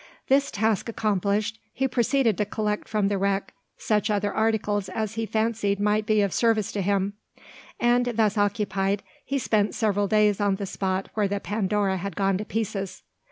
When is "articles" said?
4.33-4.89